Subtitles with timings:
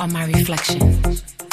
[0.00, 1.47] on my reflection.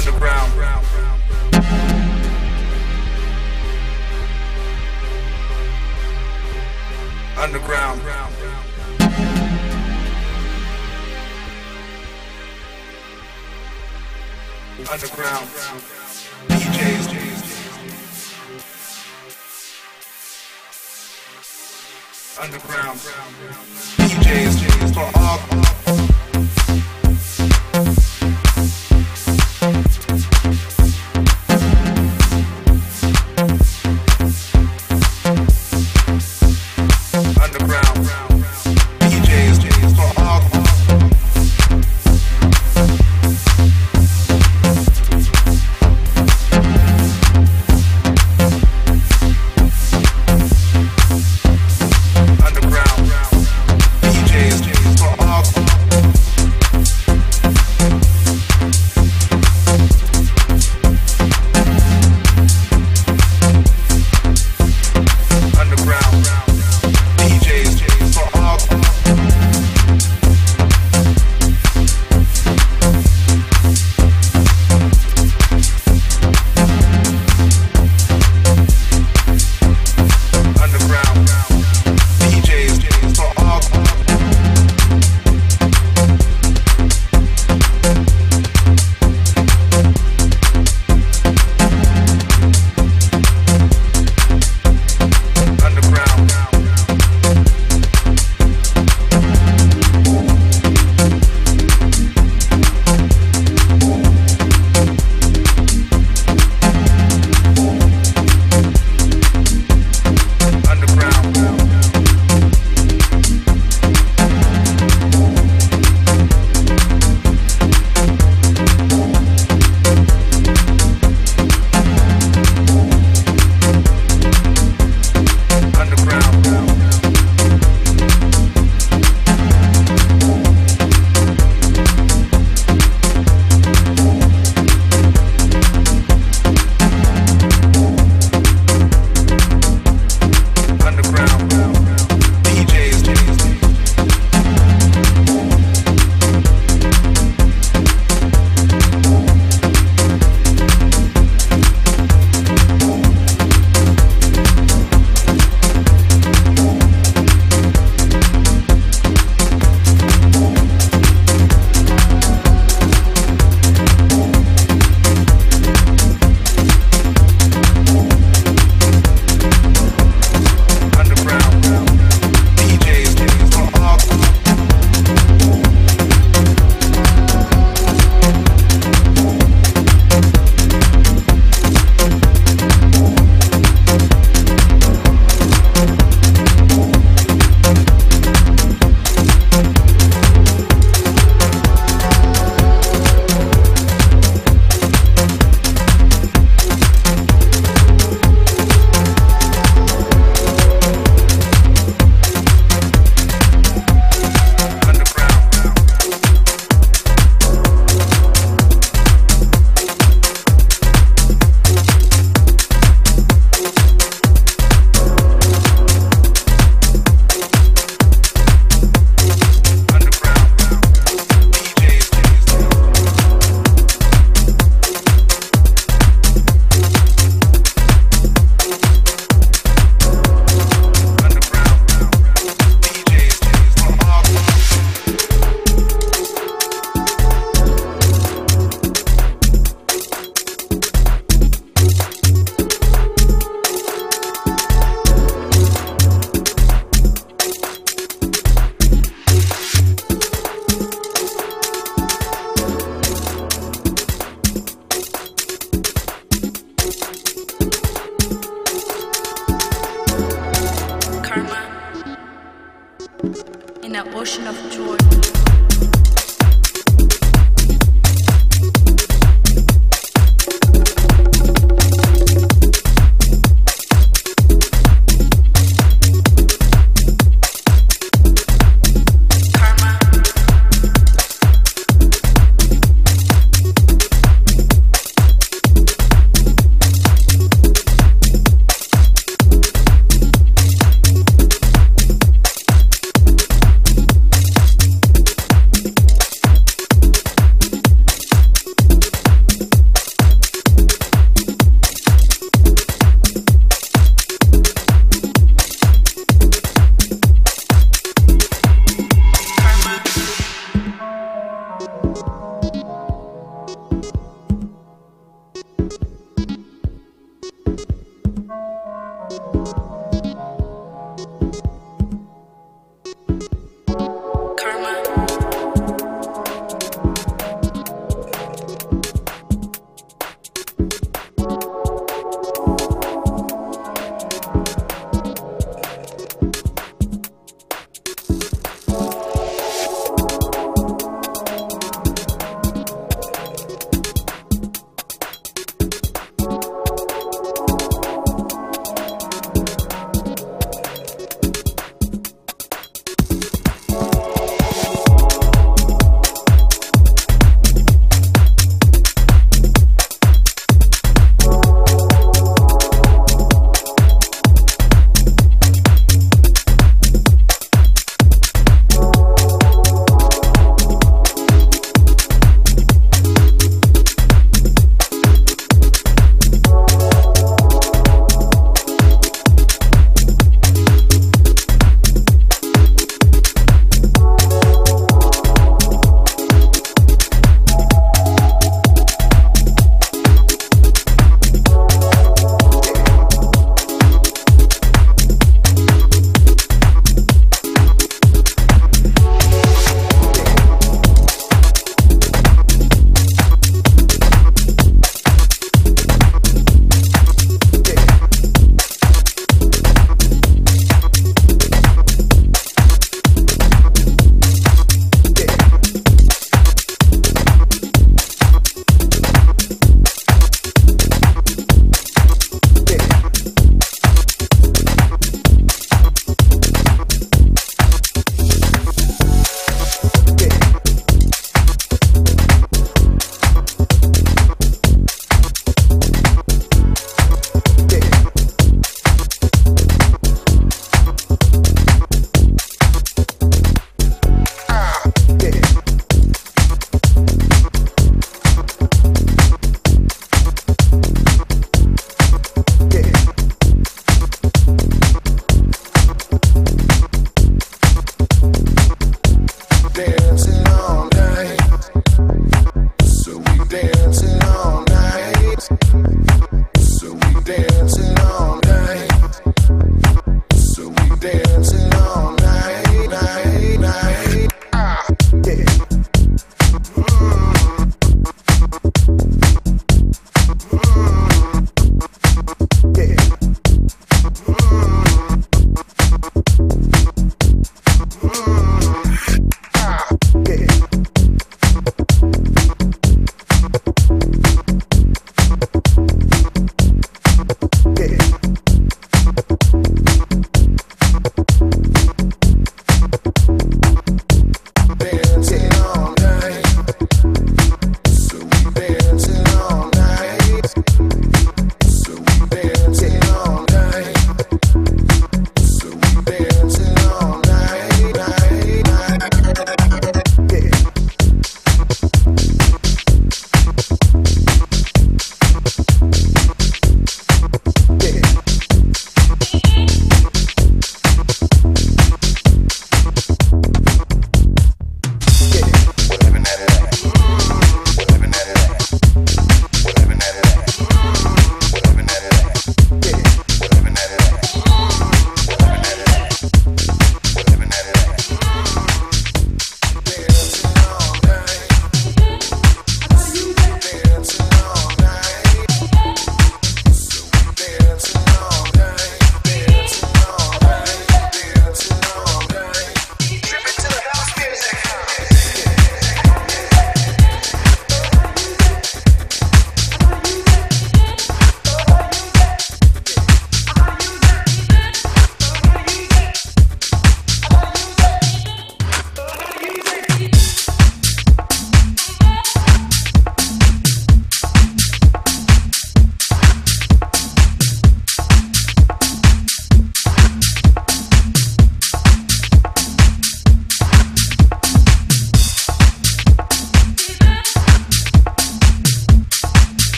[0.00, 0.52] underground.
[7.36, 8.00] Underground.
[14.90, 15.48] Underground.
[16.48, 17.06] DJs.
[22.40, 22.98] Underground.
[23.98, 25.79] DJs for all.